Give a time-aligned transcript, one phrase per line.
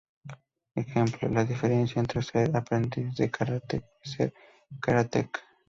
[0.73, 4.33] Ejemplo, la diferencia entre 'ser aprendiz de karate' y 'ser
[4.79, 5.41] karateka'.